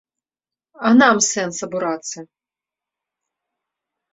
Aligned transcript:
А 0.87 0.93
нам 1.01 1.17
сэнс 1.27 1.57
абурацца? 1.67 2.19